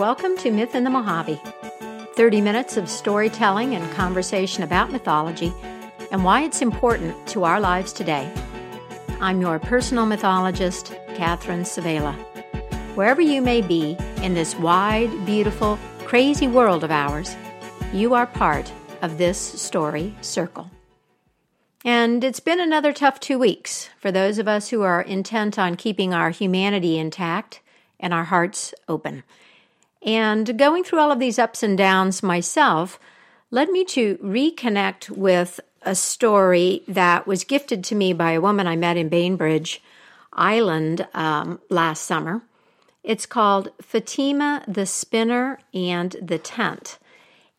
[0.00, 1.38] welcome to Myth in the Mojave
[2.14, 5.52] 30 minutes of storytelling and conversation about mythology
[6.10, 8.32] and why it's important to our lives today.
[9.20, 12.14] I'm your personal mythologist, Catherine Svehla.
[12.96, 17.36] Wherever you may be in this wide, beautiful, crazy world of ours,
[17.92, 20.70] you are part of this story circle.
[21.84, 25.76] And it's been another tough two weeks for those of us who are intent on
[25.76, 27.60] keeping our humanity intact
[27.98, 29.24] and our hearts open.
[30.02, 32.98] And going through all of these ups and downs myself
[33.50, 38.66] led me to reconnect with a story that was gifted to me by a woman
[38.66, 39.82] I met in Bainbridge
[40.32, 42.42] Island um, last summer.
[43.02, 46.98] It's called Fatima the Spinner and the Tent.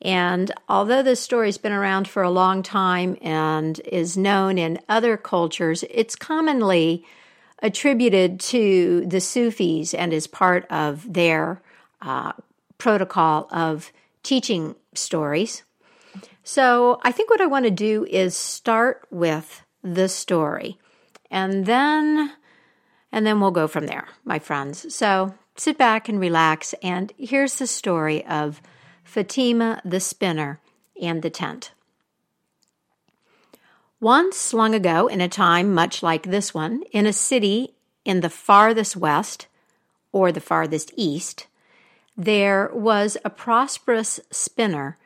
[0.01, 5.17] And although this story's been around for a long time and is known in other
[5.17, 7.05] cultures, it's commonly
[7.61, 11.61] attributed to the Sufis and is part of their
[12.01, 12.33] uh,
[12.77, 13.91] protocol of
[14.23, 15.63] teaching stories.
[16.43, 20.77] So I think what I want to do is start with the story
[21.29, 22.33] and then
[23.13, 24.93] and then we'll go from there, my friends.
[24.93, 28.61] So sit back and relax and here's the story of
[29.03, 30.59] Fatima the spinner
[31.01, 31.71] and the tent.
[33.99, 38.29] Once long ago, in a time much like this one, in a city in the
[38.29, 39.45] farthest west
[40.11, 41.45] or the farthest east,
[42.17, 44.97] there was a prosperous spinner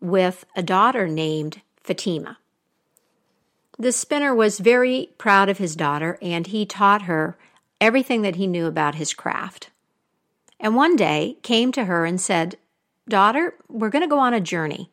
[0.00, 2.38] with a daughter named Fatima.
[3.78, 7.36] The spinner was very proud of his daughter and he taught her
[7.80, 9.70] everything that he knew about his craft.
[10.58, 12.56] And one day came to her and said,
[13.08, 14.90] Daughter, we're going to go on a journey.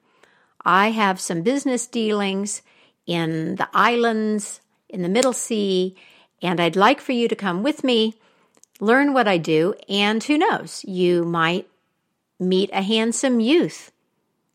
[0.66, 2.62] I have some business dealings
[3.08, 5.96] in the islands, in the Middle Sea,
[6.42, 8.16] and I'd like for you to come with me
[8.80, 11.68] learn what I do, and who knows, you might
[12.40, 13.92] meet a handsome youth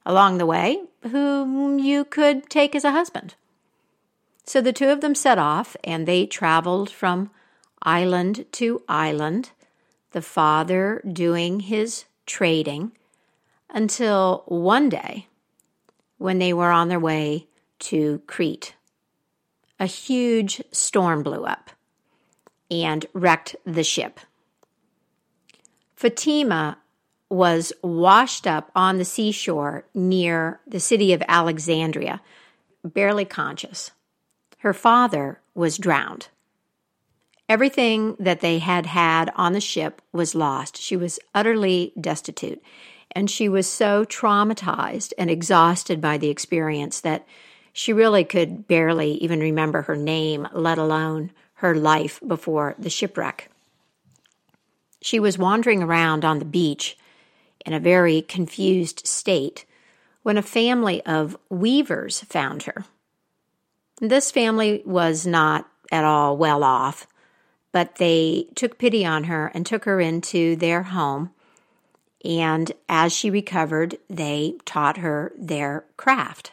[0.05, 3.35] along the way whom you could take as a husband.
[4.45, 7.31] So the two of them set off and they traveled from
[7.83, 9.51] island to island,
[10.13, 12.93] the father doing his trading
[13.71, 15.27] until one day
[16.17, 17.47] when they were on their way
[17.79, 18.75] to Crete.
[19.79, 21.71] A huge storm blew up
[22.71, 24.21] and wrecked the ship.
[25.97, 26.79] Fatima
[27.31, 32.21] was washed up on the seashore near the city of Alexandria,
[32.85, 33.91] barely conscious.
[34.59, 36.29] Her father was drowned.
[37.49, 40.77] Everything that they had had on the ship was lost.
[40.77, 42.63] She was utterly destitute,
[43.13, 47.27] and she was so traumatized and exhausted by the experience that
[47.73, 53.51] she really could barely even remember her name, let alone her life before the shipwreck.
[55.01, 56.97] She was wandering around on the beach
[57.67, 59.65] in a very confused state
[60.23, 62.85] when a family of weavers found her.
[64.01, 67.09] This family was not at all well off,
[67.73, 71.31] but they took pity on her and took her into their home.
[72.25, 76.53] And as she recovered, they taught her their craft.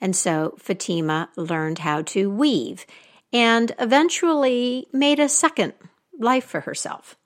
[0.00, 2.84] And so Fatima learned how to weave
[3.36, 5.74] and eventually made a second
[6.18, 7.18] life for herself.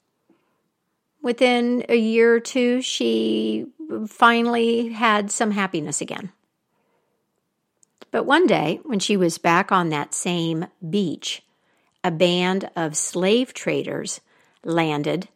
[1.23, 3.67] Within a year or two, she
[4.09, 6.33] finally had some happiness again.
[8.11, 11.45] But one day, when she was back on that same beach,
[12.03, 14.21] a band of slave traders
[14.65, 15.29] landed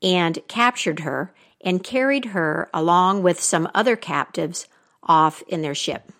[0.00, 4.68] and captured her and carried her along with some other captives
[5.02, 6.10] off in their ship.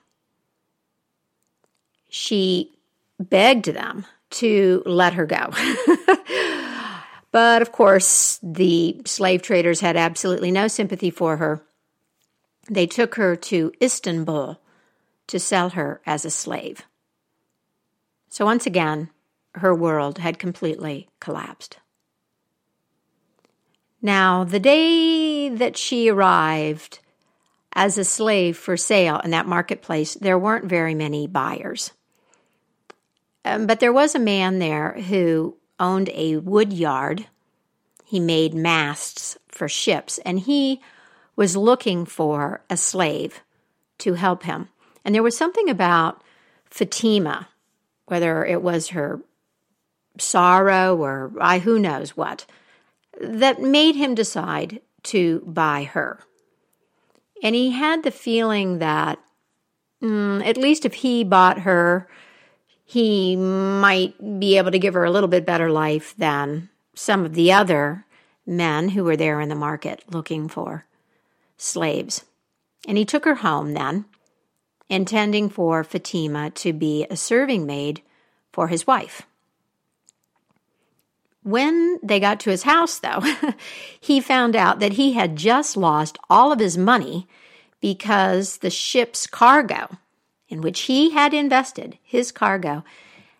[2.11, 2.74] She
[3.19, 5.51] begged them to let her go.
[7.31, 11.63] but of course, the slave traders had absolutely no sympathy for her.
[12.69, 14.61] They took her to Istanbul
[15.27, 16.83] to sell her as a slave.
[18.29, 19.11] So once again,
[19.55, 21.79] her world had completely collapsed.
[24.03, 26.99] Now, the day that she arrived
[27.75, 31.93] as a slave for sale in that marketplace, there weren't very many buyers.
[33.45, 37.27] Um, but there was a man there who owned a wood yard.
[38.05, 40.81] He made masts for ships, and he
[41.37, 43.43] was looking for a slave
[43.99, 44.69] to help him.
[45.05, 46.23] And there was something about
[46.65, 47.49] Fatima,
[48.07, 49.21] whether it was her
[50.19, 52.47] sorrow or I who knows what,
[53.21, 56.21] that made him decide to buy her.
[57.43, 59.19] And he had the feeling that,
[60.03, 62.09] mm, at least if he bought her,
[62.85, 67.35] he might be able to give her a little bit better life than some of
[67.35, 68.05] the other
[68.47, 70.85] men who were there in the market looking for
[71.57, 72.25] slaves.
[72.87, 74.05] And he took her home then,
[74.89, 78.03] intending for Fatima to be a serving maid
[78.53, 79.23] for his wife.
[81.43, 83.23] When they got to his house, though,
[84.01, 87.27] he found out that he had just lost all of his money
[87.81, 89.99] because the ship's cargo,
[90.55, 92.85] in which he had invested, his cargo,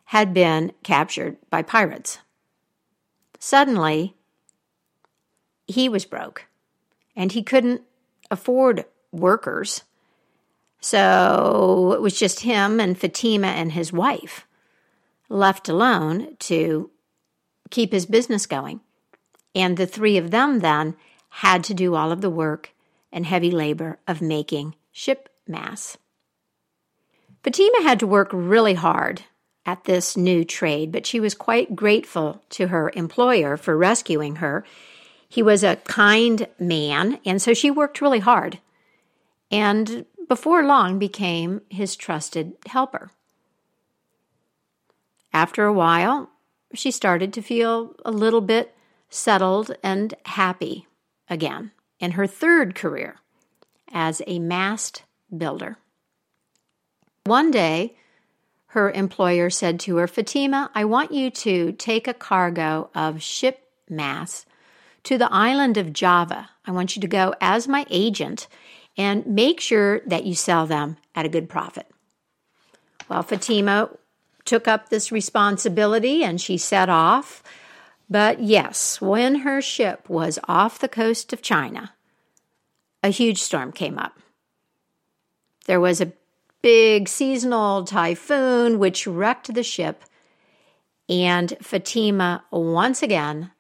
[0.07, 2.19] had been captured by pirates.
[3.39, 4.17] Suddenly,
[5.69, 6.47] he was broke
[7.15, 7.83] and he couldn't
[8.33, 9.85] afford workers.
[10.81, 14.45] So it was just him and Fatima and his wife
[15.29, 16.91] left alone to
[17.71, 18.81] keep his business going.
[19.55, 20.97] And the three of them then
[21.29, 22.75] had to do all of the work
[23.13, 25.97] and heavy labor of making ship masts.
[27.45, 29.23] Fatima had to work really hard
[29.65, 34.65] at this new trade, but she was quite grateful to her employer for rescuing her.
[35.29, 38.59] He was a kind man, and so she worked really hard
[39.55, 43.11] and before long became his trusted helper.
[45.33, 46.31] After a while,
[46.75, 48.75] she started to feel a little bit
[49.09, 50.89] settled and happy
[51.29, 51.71] again
[52.01, 53.17] in her third career
[53.93, 55.05] as a mast
[55.37, 55.79] builder.
[57.27, 57.97] One day,
[58.67, 63.67] her employer said to her, Fatima, I want you to take a cargo of ship
[63.89, 64.45] masts
[65.05, 66.51] to the island of Java.
[66.67, 68.47] I want you to go as my agent
[68.99, 71.87] and make sure that you sell them at a good profit.
[73.09, 73.89] Well, Fatima
[74.45, 77.43] took up this responsibility and she set off.
[78.11, 81.95] But yes, when her ship was off the coast of China,
[83.03, 84.19] a huge storm came up.
[85.65, 86.13] There was a
[86.65, 90.03] big seasonal typhoon which wrecked the ship,
[91.11, 93.51] and Fatima once again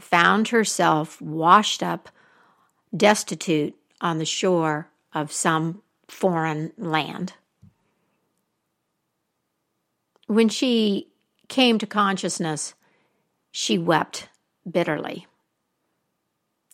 [0.00, 2.08] found herself washed up,
[2.96, 7.32] destitute on the shore of some foreign land.
[10.26, 11.06] When she
[11.46, 12.74] came to consciousness,
[13.52, 14.30] she wept
[14.68, 15.28] bitterly.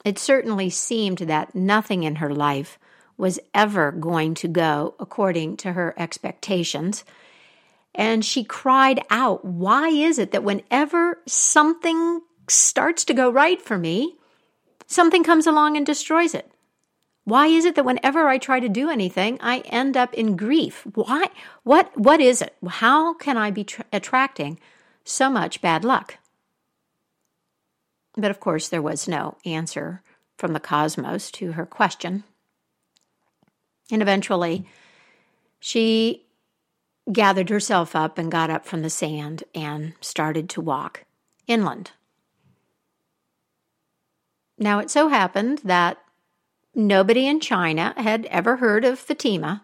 [0.02, 2.78] It certainly seemed that nothing in her life
[3.16, 7.05] was ever going to go according to her expectations.
[7.94, 13.78] And she cried out, Why is it that whenever something starts to go right for
[13.78, 14.16] me,
[14.87, 16.50] something comes along and destroys it?
[17.25, 20.87] Why is it that whenever I try to do anything, I end up in grief?
[20.94, 21.28] Why?
[21.62, 21.96] What?
[21.96, 22.55] What is it?
[22.66, 24.58] How can I be tra- attracting
[25.05, 26.19] so much bad luck?
[28.16, 30.02] But of course, there was no answer
[30.37, 32.25] from the cosmos to her question.
[33.90, 34.66] And eventually,
[35.60, 36.26] she
[37.12, 41.04] gathered herself up and got up from the sand and started to walk
[41.46, 41.92] inland.
[44.58, 45.98] Now, it so happened that
[46.75, 49.62] Nobody in China had ever heard of Fatima,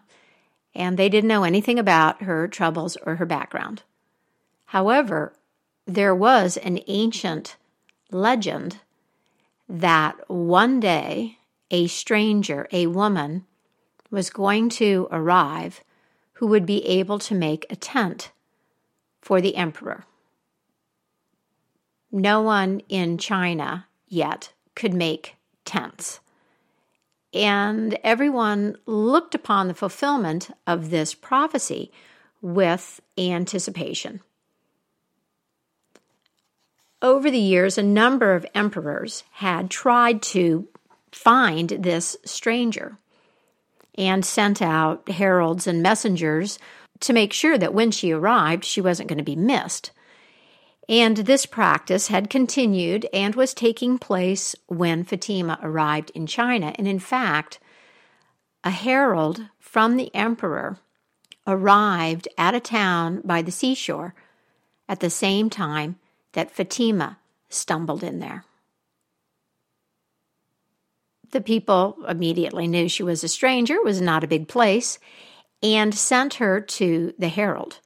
[0.73, 3.83] and they didn't know anything about her troubles or her background.
[4.67, 5.33] However,
[5.85, 7.57] there was an ancient
[8.11, 8.77] legend
[9.67, 11.37] that one day
[11.69, 13.45] a stranger, a woman,
[14.11, 15.83] was going to arrive
[16.33, 18.31] who would be able to make a tent
[19.21, 20.05] for the emperor.
[22.11, 26.19] No one in China yet could make tents
[27.33, 31.91] and everyone looked upon the fulfillment of this prophecy
[32.41, 34.21] with anticipation.
[37.01, 40.67] Over the years, a number of emperors had tried to
[41.11, 42.97] find this stranger
[43.97, 46.59] and sent out heralds and messengers
[47.01, 49.91] to make sure that when she arrived, she wasn't going to be missed.
[50.87, 56.73] And this practice had continued and was taking place when Fatima arrived in China.
[56.77, 57.59] And in fact,
[58.63, 60.77] a herald from the emperor
[61.47, 64.13] arrived at a town by the seashore
[64.87, 65.97] at the same time
[66.33, 67.17] that Fatima
[67.49, 68.45] stumbled in there.
[71.31, 74.99] The people immediately knew she was a stranger, was not a big place,
[75.63, 77.79] and sent her to the herald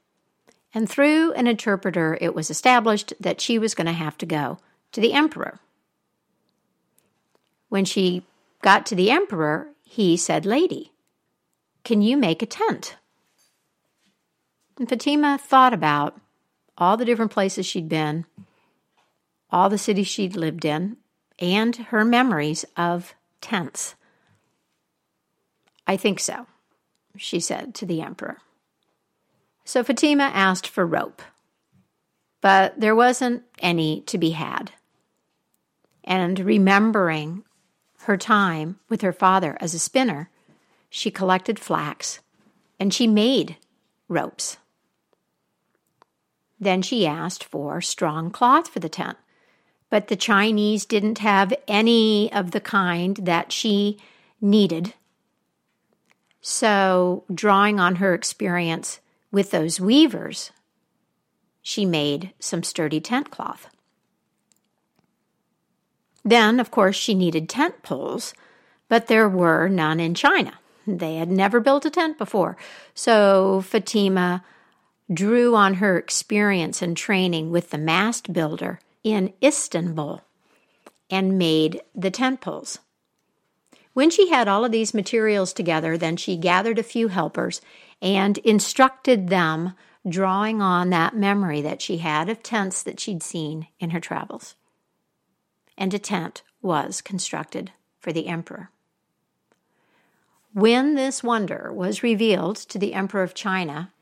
[0.76, 4.58] and through an interpreter, it was established that she was going to have to go
[4.92, 5.58] to the emperor.
[7.70, 8.24] When she
[8.60, 10.92] got to the emperor, he said, Lady,
[11.82, 12.96] can you make a tent?
[14.78, 16.20] And Fatima thought about
[16.76, 18.26] all the different places she'd been,
[19.50, 20.98] all the cities she'd lived in,
[21.38, 23.94] and her memories of tents.
[25.86, 26.46] I think so,
[27.16, 28.38] she said to the emperor.
[29.64, 31.22] So Fatima asked for rope,
[32.40, 34.72] but there wasn't any to be had.
[36.04, 37.44] And remembering
[38.02, 40.30] her time with her father as a spinner,
[40.88, 42.20] she collected flax
[42.78, 43.56] and she made
[44.08, 44.58] ropes.
[46.60, 49.18] Then she asked for strong cloth for the tent,
[49.90, 53.98] but the Chinese didn't have any of the kind that she
[54.40, 54.94] needed.
[56.40, 59.00] So, drawing on her experience
[59.32, 60.52] with those weavers,
[61.62, 63.68] she made some sturdy tent cloth.
[66.24, 68.34] Then, of course, she needed tent poles,
[68.88, 70.58] but there were none in China.
[70.86, 72.56] They had never built a tent before.
[72.94, 74.44] So Fatima
[75.12, 80.20] drew on her experience and training with the mast builder in Istanbul
[81.08, 82.80] and made the tent poles.
[83.92, 87.60] When she had all of these materials together, then she gathered a few helpers
[88.02, 89.74] and instructed them,
[90.08, 94.56] drawing on that memory that she had of tents that she'd seen in her travels.
[95.78, 97.70] And a tent was constructed
[98.00, 98.70] for the emperor.
[100.52, 103.92] When this wonder was revealed to the Emperor of China,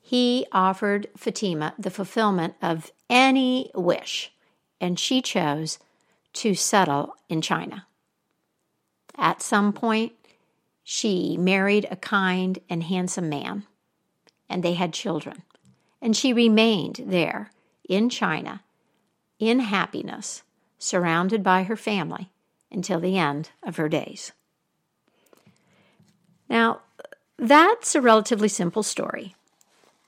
[0.00, 4.32] he offered Fatima the fulfillment of any wish,
[4.80, 5.78] and she chose
[6.34, 7.86] to settle in China.
[9.16, 10.12] At some point,
[10.84, 13.64] she married a kind and handsome man,
[14.48, 15.42] and they had children.
[16.00, 17.50] And she remained there
[17.88, 18.62] in China
[19.38, 20.42] in happiness,
[20.78, 22.30] surrounded by her family
[22.70, 24.32] until the end of her days.
[26.48, 26.80] Now,
[27.38, 29.34] that's a relatively simple story.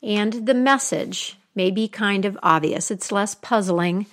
[0.02, 2.90] And the message may be kind of obvious.
[2.90, 4.06] It's less puzzling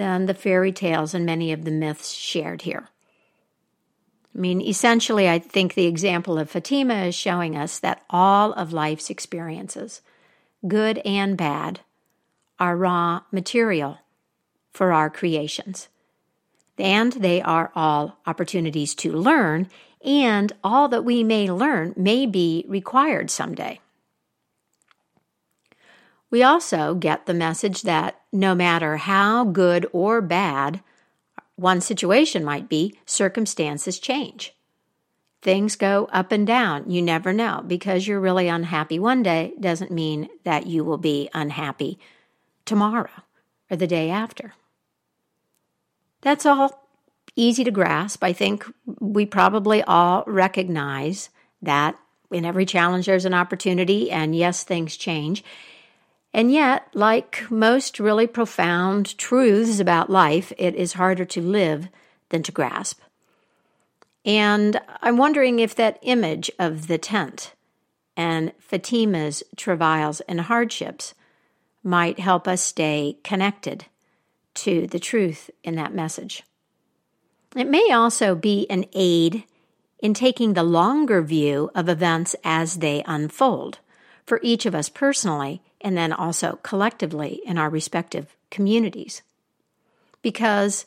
[0.00, 2.88] than the fairy tales and many of the myths shared here.
[4.34, 8.72] I mean, essentially, I think the example of Fatima is showing us that all of
[8.72, 10.00] life's experiences,
[10.66, 11.80] good and bad,
[12.58, 13.98] are raw material
[14.72, 15.88] for our creations.
[16.78, 19.68] And they are all opportunities to learn
[20.02, 23.80] and all that we may learn may be required someday.
[26.30, 30.80] We also get the message that no matter how good or bad
[31.56, 34.54] one situation might be, circumstances change.
[35.42, 36.90] Things go up and down.
[36.90, 37.62] You never know.
[37.66, 41.98] Because you're really unhappy one day doesn't mean that you will be unhappy
[42.64, 43.10] tomorrow
[43.70, 44.54] or the day after.
[46.20, 46.86] That's all
[47.36, 48.22] easy to grasp.
[48.22, 48.64] I think
[49.00, 51.30] we probably all recognize
[51.62, 51.98] that
[52.30, 55.42] in every challenge there's an opportunity, and yes, things change.
[56.32, 61.88] And yet, like most really profound truths about life, it is harder to live
[62.28, 63.00] than to grasp.
[64.24, 67.54] And I'm wondering if that image of the tent
[68.16, 71.14] and Fatima's travails and hardships
[71.82, 73.86] might help us stay connected
[74.54, 76.42] to the truth in that message.
[77.56, 79.44] It may also be an aid
[80.00, 83.78] in taking the longer view of events as they unfold
[84.26, 89.22] for each of us personally and then also collectively in our respective communities.
[90.22, 90.86] Because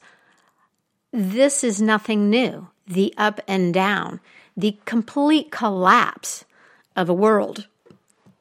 [1.11, 2.67] this is nothing new.
[2.85, 4.19] The up and down,
[4.57, 6.45] the complete collapse
[6.95, 7.67] of a world,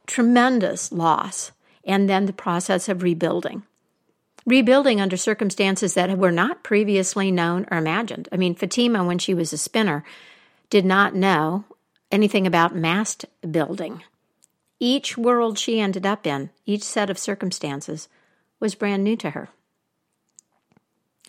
[0.06, 1.52] tremendous loss,
[1.85, 3.62] and then the process of rebuilding
[4.47, 8.28] rebuilding under circumstances that were not previously known or imagined.
[8.32, 10.04] I mean, Fatima, when she was a spinner,
[10.71, 11.64] did not know
[12.11, 14.02] anything about mast building.
[14.85, 18.09] Each world she ended up in, each set of circumstances,
[18.59, 19.49] was brand new to her.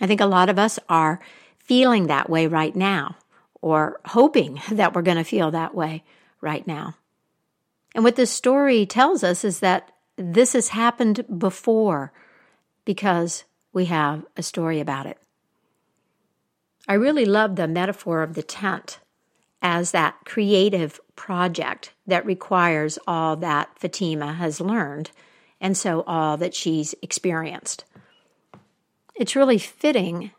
[0.02, 1.20] I think a lot of us are
[1.60, 3.16] feeling that way right now,
[3.62, 6.04] or hoping that we're going to feel that way
[6.42, 6.96] right now.
[7.94, 12.12] And what this story tells us is that this has happened before
[12.86, 15.20] because we have a story about it.
[16.88, 18.98] I really love the metaphor of the tent
[19.62, 25.12] as that creative project that requires all that Fatima has learned
[25.62, 27.86] and so all that she's experienced.
[29.16, 30.32] It's really fitting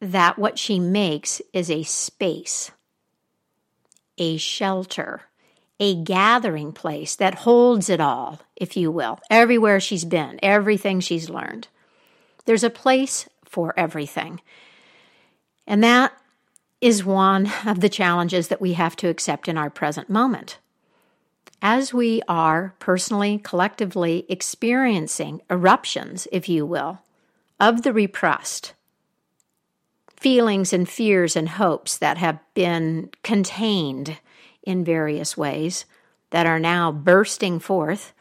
[0.00, 2.70] that what she makes is a space,
[4.16, 5.22] a shelter,
[5.78, 11.28] a gathering place that holds it all, if you will, everywhere she's been, everything she's
[11.28, 11.68] learned.
[12.44, 14.40] There's a place for everything.
[15.66, 16.12] And that
[16.80, 20.58] is one of the challenges that we have to accept in our present moment.
[21.62, 27.00] As we are personally, collectively experiencing eruptions, if you will,
[27.58, 28.72] of the repressed,
[30.16, 34.18] feelings and fears and hopes that have been contained
[34.62, 35.84] in various ways
[36.30, 38.12] that are now bursting forth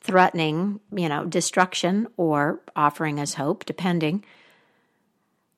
[0.00, 4.24] threatening, you know, destruction or offering us hope, depending.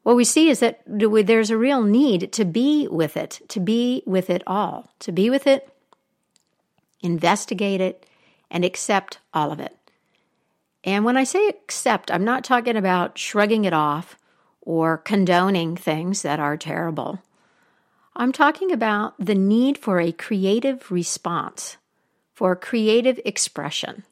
[0.02, 4.02] What we see is that there's a real need to be with it, to be
[4.04, 5.68] with it all, to be with it,
[7.02, 8.06] investigate it,
[8.50, 9.76] and accept all of it.
[10.84, 14.16] And when I say accept, I'm not talking about shrugging it off
[14.60, 17.20] or condoning things that are terrible.
[18.16, 21.76] I'm talking about the need for a creative response,
[22.34, 24.04] for creative expression.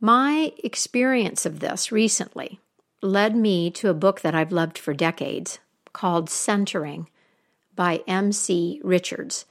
[0.00, 2.60] My experience of this recently
[3.04, 5.58] led me to a book that I've loved for decades
[5.92, 7.08] called Centering
[7.76, 8.80] by M.C.
[8.82, 9.44] Richards.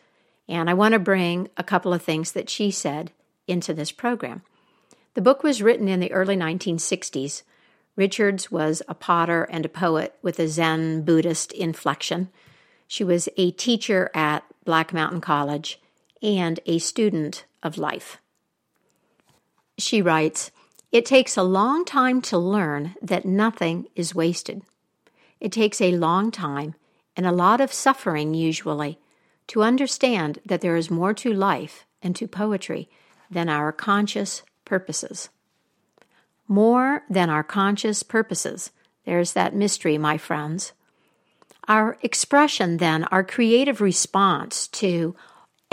[0.50, 3.12] And I want to bring a couple of things that she said
[3.48, 4.42] into this program.
[5.14, 7.44] The book was written in the early 1960s.
[7.96, 12.30] Richards was a potter and a poet with a Zen Buddhist inflection.
[12.88, 15.80] She was a teacher at Black Mountain College
[16.24, 18.18] and a student of life.
[19.78, 20.50] She writes,
[20.94, 24.62] it takes a long time to learn that nothing is wasted.
[25.40, 26.76] It takes a long time
[27.18, 29.00] and a lot of suffering, usually,
[29.48, 32.90] to understand that there is more to life and to poetry
[33.30, 35.30] than our conscious purposes.
[36.48, 38.70] More than our conscious purposes.
[39.04, 40.74] There's that mystery, my friends.
[41.68, 45.16] Our expression, then, our creative response to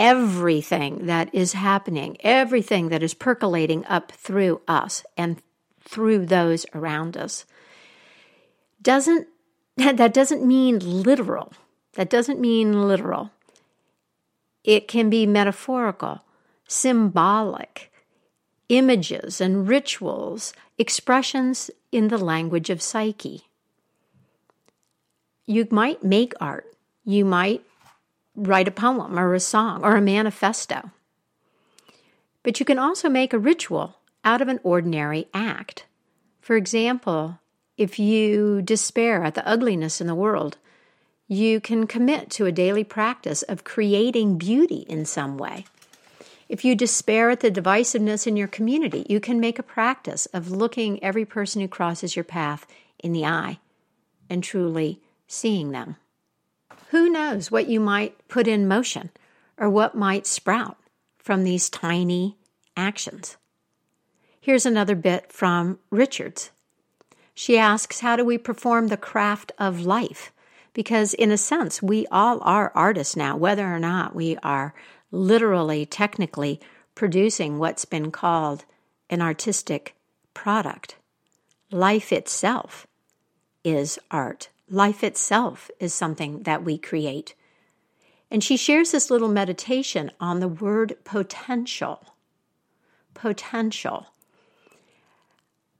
[0.01, 5.39] everything that is happening, everything that is percolating up through us and
[5.79, 7.45] through those around us.
[8.81, 9.27] Doesn't
[9.77, 11.53] that doesn't mean literal.
[11.93, 13.29] That doesn't mean literal.
[14.63, 16.21] It can be metaphorical,
[16.67, 17.91] symbolic,
[18.69, 23.43] images and rituals, expressions in the language of psyche.
[25.45, 26.65] You might make art.
[27.05, 27.63] You might
[28.47, 30.91] write a poem or a song or a manifesto.
[32.43, 35.85] But you can also make a ritual out of an ordinary act.
[36.41, 37.39] For example,
[37.77, 40.57] if you despair at the ugliness in the world,
[41.27, 45.65] you can commit to a daily practice of creating beauty in some way.
[46.49, 50.51] If you despair at the divisiveness in your community, you can make a practice of
[50.51, 52.67] looking every person who crosses your path
[52.99, 53.59] in the eye
[54.29, 55.95] and truly seeing them.
[56.91, 59.11] Who knows what you might put in motion
[59.57, 60.77] or what might sprout
[61.19, 62.35] from these tiny
[62.75, 63.37] actions?
[64.41, 66.51] Here's another bit from Richards.
[67.33, 70.33] She asks, How do we perform the craft of life?
[70.73, 74.73] Because, in a sense, we all are artists now, whether or not we are
[75.11, 76.59] literally, technically
[76.93, 78.65] producing what's been called
[79.09, 79.95] an artistic
[80.33, 80.97] product.
[81.71, 82.85] Life itself
[83.63, 84.49] is art.
[84.73, 87.35] Life itself is something that we create.
[88.31, 92.15] And she shares this little meditation on the word potential.
[93.13, 94.07] Potential.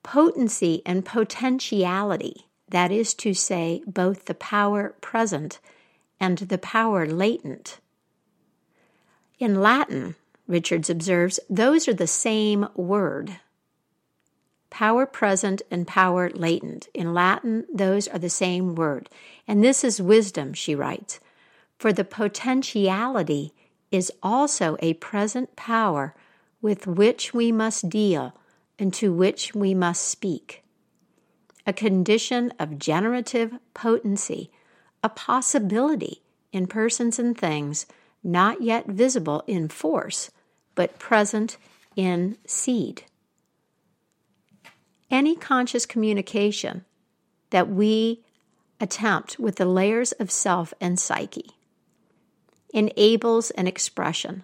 [0.04, 5.60] Potency and potentiality, that is to say, both the power present
[6.20, 7.80] and the power latent.
[9.40, 10.16] In Latin,
[10.48, 13.40] Richards observes, those are the same word
[14.72, 16.88] power present and power latent.
[16.96, 19.10] In Latin, those are the same word.
[19.48, 21.20] And this is wisdom, she writes.
[21.78, 23.54] For the potentiality
[23.92, 26.16] is also a present power
[26.62, 28.34] with which we must deal
[28.80, 30.64] and to which we must speak.
[31.68, 34.52] A condition of generative potency,
[35.04, 37.86] a possibility in persons and things
[38.24, 40.32] not yet visible in force,
[40.76, 41.58] but present
[41.96, 43.04] in seed
[45.12, 46.86] any conscious communication
[47.50, 48.24] that we
[48.80, 51.52] attempt with the layers of self and psyche
[52.74, 54.44] enables an expression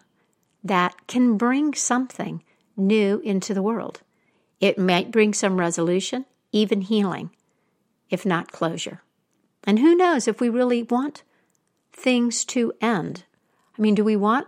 [0.64, 2.44] that can bring something
[2.76, 4.02] new into the world.
[4.60, 7.32] It might bring some resolution, even healing,
[8.10, 9.02] if not closure.
[9.64, 11.24] And who knows if we really want
[11.94, 13.24] things to end?
[13.78, 14.48] I mean, do we want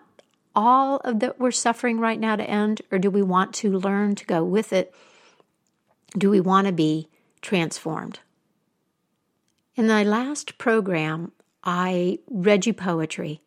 [0.55, 4.15] all of that we're suffering right now to end, or do we want to learn
[4.15, 4.93] to go with it
[6.17, 7.07] do we want to be
[7.41, 8.19] transformed?
[9.75, 11.31] In my last program,
[11.63, 13.41] I read you poetry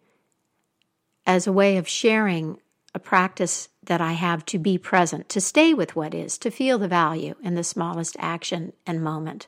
[1.27, 2.59] as a way of sharing
[2.95, 6.79] a practice that I have to be present, to stay with what is, to feel
[6.79, 9.47] the value in the smallest action and moment.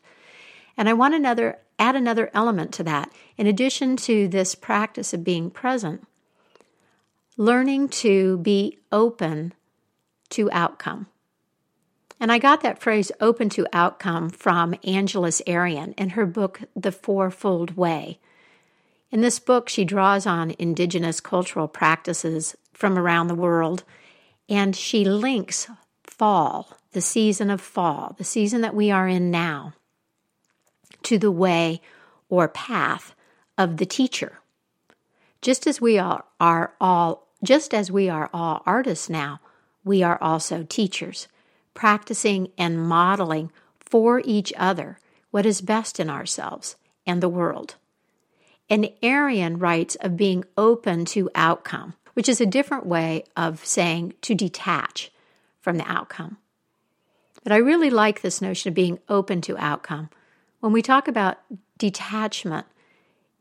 [0.77, 3.11] And I want another add another element to that.
[3.37, 6.07] In addition to this practice of being present,
[7.37, 9.53] learning to be open
[10.31, 11.07] to outcome.
[12.21, 16.93] And I got that phrase open to outcome from Angeles Arrien in her book, The
[16.93, 18.19] Fourfold Way.
[19.11, 23.85] In this book, she draws on indigenous cultural practices from around the world
[24.49, 25.69] and she links
[26.03, 29.73] fall, the season of fall, the season that we are in now,
[31.03, 31.81] to the way
[32.29, 33.15] or path
[33.57, 34.41] of the teacher.
[35.41, 39.39] Just as we are, are all just as we are all artists now,
[39.85, 41.29] we are also teachers,
[41.75, 44.99] practicing and modeling for each other
[45.31, 47.75] what is best in ourselves and the world.
[48.71, 54.15] And Arrien writes of being open to outcome, which is a different way of saying
[54.23, 55.11] to detach
[55.61, 56.39] from the outcome.
[57.43, 60.09] But I really like this notion of being open to outcome.
[60.61, 61.39] When we talk about
[61.77, 62.67] detachment,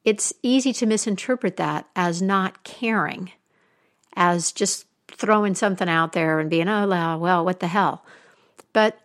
[0.03, 3.31] it's easy to misinterpret that as not caring,
[4.15, 8.03] as just throwing something out there and being, oh, well, what the hell.
[8.73, 8.99] But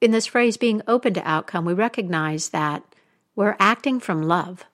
[0.00, 2.82] in this phrase, being open to outcome, we recognize that
[3.36, 4.64] we're acting from love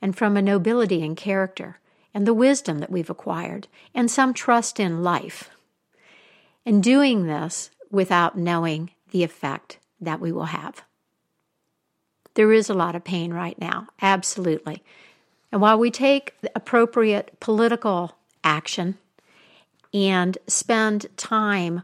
[0.00, 1.80] and from a nobility in character
[2.14, 5.50] and the wisdom that we've acquired and some trust in life.
[6.64, 10.82] And doing this without knowing the effect that we will have.
[12.34, 14.82] There is a lot of pain right now, absolutely.
[15.50, 18.98] And while we take appropriate political action
[19.92, 21.82] and spend time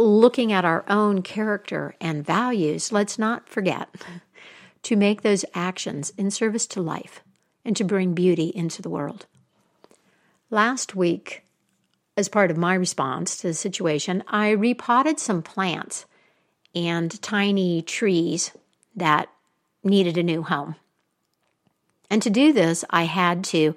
[0.00, 3.88] looking at our own character and values, let's not forget
[4.82, 7.20] to make those actions in service to life
[7.64, 9.26] and to bring beauty into the world.
[10.50, 11.44] Last week,
[12.16, 16.06] as part of my response to the situation, I repotted some plants
[16.74, 18.52] and tiny trees
[18.96, 19.28] that
[19.84, 20.76] needed a new home.
[22.10, 23.74] And to do this, I had to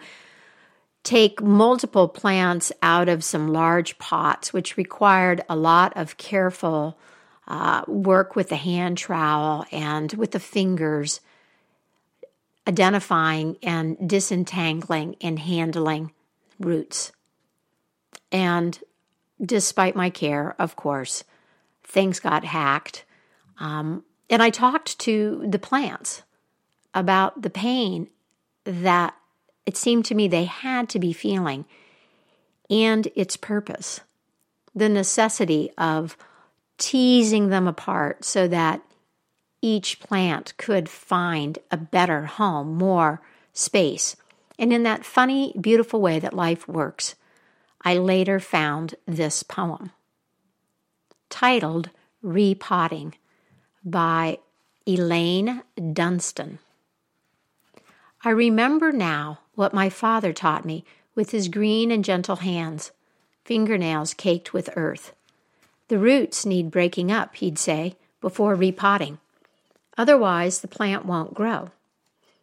[1.04, 6.98] take multiple plants out of some large pots, which required a lot of careful
[7.48, 11.20] uh, work with the hand trowel and with the fingers,
[12.68, 16.12] identifying and disentangling and handling
[16.60, 17.12] roots.
[18.32, 18.80] And
[19.44, 21.26] despite my care, of course,
[21.84, 23.04] things got hacked.
[23.60, 26.24] Um, and I talked to the plants
[26.94, 28.08] about the pain
[28.64, 29.16] that
[29.66, 31.66] it seemed to me they had to be feeling
[32.70, 34.02] and its purpose,
[34.74, 36.18] the necessity of
[36.78, 38.82] teasing them apart so that
[39.62, 43.22] each plant could find a better home, more
[43.54, 44.16] space.
[44.60, 47.16] And in that funny, beautiful way that life works,
[47.82, 49.92] I later found this poem
[51.30, 51.90] titled
[52.22, 53.16] Repotting
[53.84, 54.38] by
[54.86, 56.60] Elaine Dunstan.
[58.24, 60.84] I remember now what my father taught me
[61.16, 62.92] with his green and gentle hands,
[63.44, 65.14] fingernails caked with earth.
[65.90, 69.20] The roots need breaking up, he'd say, before repotting.
[69.98, 71.70] Otherwise, the plant won't grow,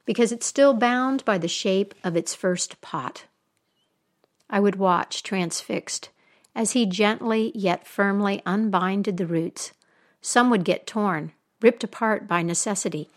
[0.04, 3.24] because it's still bound by the shape of its first pot.
[4.48, 6.10] I would watch, transfixed,
[6.54, 9.72] as he gently yet firmly unbinded the roots.
[10.20, 13.08] Some would get torn, ripped apart by necessity,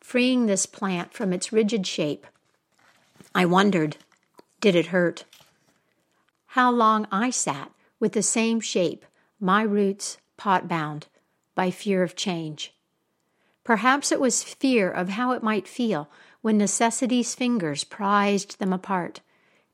[0.00, 2.26] freeing this plant from its rigid shape.
[3.34, 3.96] I wondered,
[4.60, 5.24] did it hurt?
[6.48, 9.04] How long I sat with the same shape,
[9.40, 11.06] my roots pot bound,
[11.54, 12.74] by fear of change.
[13.64, 16.08] Perhaps it was fear of how it might feel
[16.40, 19.20] when necessity's fingers prized them apart,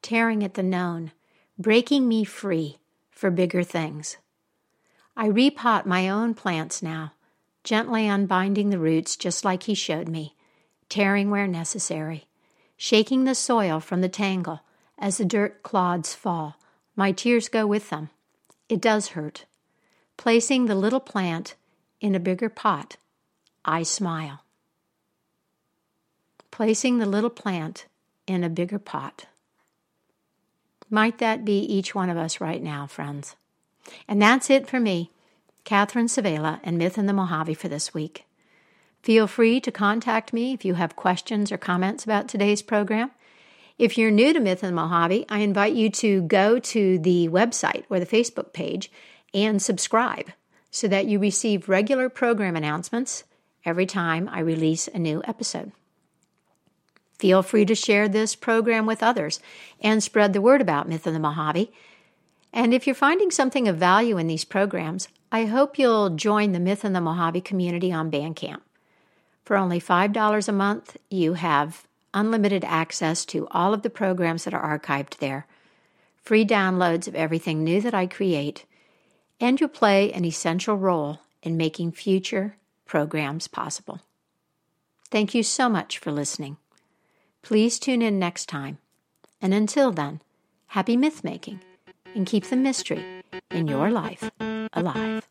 [0.01, 1.13] tearing at the known,
[1.59, 2.79] breaking me free
[3.11, 4.17] for bigger things.
[5.17, 7.13] I repot my own plants now,
[7.65, 10.37] gently unbinding the roots just like he showed me,
[10.89, 12.27] tearing where necessary,
[12.83, 14.59] shaking the soil from the tangle
[14.99, 16.57] as the dirt clods fall.
[16.97, 18.11] My tears go with them.
[18.69, 19.45] It does hurt.
[20.17, 21.55] Placing the little plant
[22.01, 22.97] in a bigger pot,
[23.65, 24.43] I smile.
[26.51, 27.87] Placing the little plant
[28.27, 29.27] in a bigger pot.
[30.91, 33.37] Might that be each one of us right now, friends?
[34.09, 35.13] And that's it for me,
[35.63, 38.25] Catherine Svehla and Myth in the Mojave for this week.
[39.03, 43.11] Feel free to contact me if you have questions or comments about today's program.
[43.77, 47.29] If you're new to Myth and the Mojave, I invite you to go to the
[47.29, 48.93] website or the Facebook page
[49.35, 50.31] and subscribe
[50.71, 53.25] so that you receive regular program announcements
[53.65, 55.73] every time I release a new episode.
[57.19, 59.41] Feel free to share this program with others
[59.81, 61.73] and spread the word about Myth of the Mojave.
[62.53, 66.61] And if you're finding something of value in these programs, I hope you'll join the
[66.61, 68.61] Myth and the Mojave community on Bandcamp.
[69.45, 74.55] For only $5 a month, you have unlimited access to all of the programs that
[74.55, 75.47] are archived there,
[76.23, 78.65] free downloads of everything new that I create,
[79.41, 84.01] and you'll play an essential role in making future programs possible.
[85.11, 86.57] Thank you so much for listening.
[87.43, 88.79] Please tune in next time.
[89.41, 90.21] And until then,
[90.69, 91.61] happy myth making
[92.15, 93.05] and keep the mystery
[93.51, 94.31] in your life
[94.73, 95.27] alive.